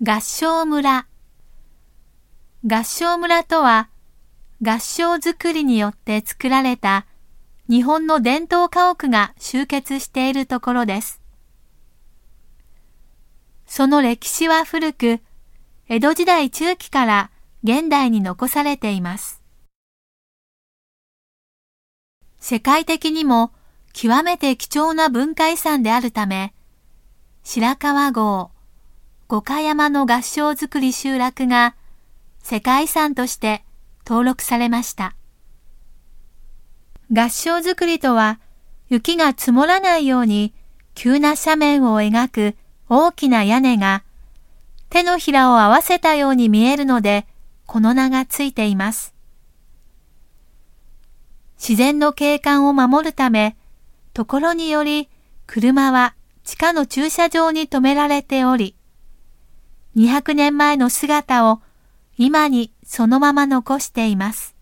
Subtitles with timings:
[0.00, 1.08] 合掌村。
[2.64, 3.88] 合掌村とは、
[4.62, 7.04] 合掌造りによって作られた
[7.68, 11.20] 日本の伝統家屋が集結しているところです。
[13.66, 15.18] その歴史は古く、
[15.88, 17.32] 江戸時代中期から
[17.64, 19.42] 現代に残されています。
[22.38, 23.50] 世界的にも
[23.92, 26.54] 極めて貴重な文化遺産であるため、
[27.42, 28.52] 白川郷、
[29.30, 31.74] 五箇山の合掌造り集落が
[32.42, 33.62] 世界遺産として
[34.06, 35.14] 登録されました。
[37.12, 38.40] 合掌造りとは
[38.88, 40.54] 雪が積もらないように
[40.94, 42.56] 急な斜面を描く
[42.88, 44.02] 大きな屋根が
[44.88, 47.26] 手のひらを合わせたように見えるので
[47.66, 49.14] この名がついています。
[51.58, 53.58] 自然の景観を守るため、
[54.14, 55.10] ところにより
[55.46, 58.74] 車は地下の駐車場に止められており、
[59.98, 61.60] 200年前の姿を
[62.16, 64.57] 今にそのまま残しています。